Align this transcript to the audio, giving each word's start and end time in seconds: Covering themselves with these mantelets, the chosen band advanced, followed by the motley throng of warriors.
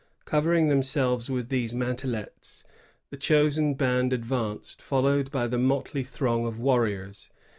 Covering 0.25 0.67
themselves 0.67 1.29
with 1.29 1.49
these 1.49 1.75
mantelets, 1.75 2.63
the 3.11 3.17
chosen 3.17 3.75
band 3.75 4.13
advanced, 4.13 4.81
followed 4.81 5.29
by 5.29 5.45
the 5.45 5.59
motley 5.59 6.03
throng 6.03 6.43
of 6.47 6.59
warriors. 6.59 7.29